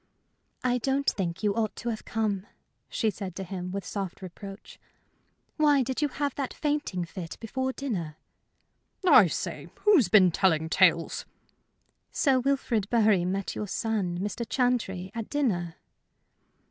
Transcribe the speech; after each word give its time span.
"I 0.63 0.79
don't 0.79 1.07
think 1.07 1.43
you 1.43 1.53
ought 1.53 1.75
to 1.75 1.89
have 1.89 2.05
come," 2.05 2.47
she 2.89 3.11
said 3.11 3.35
to 3.35 3.43
him, 3.43 3.71
with 3.71 3.85
soft 3.85 4.23
reproach. 4.23 4.79
"Why 5.57 5.83
did 5.83 6.01
you 6.01 6.07
have 6.07 6.33
that 6.33 6.55
fainting 6.55 7.05
fit 7.05 7.37
before 7.39 7.71
dinner?" 7.71 8.17
"I 9.07 9.27
say! 9.27 9.67
Who's 9.81 10.09
been 10.09 10.31
telling 10.31 10.69
tales?" 10.69 11.27
"Sir 12.11 12.39
Wilfrid 12.39 12.89
Bury 12.89 13.25
met 13.25 13.53
your 13.53 13.67
son, 13.67 14.17
Mr. 14.17 14.43
Chantrey, 14.49 15.11
at 15.13 15.29
dinner." 15.29 15.75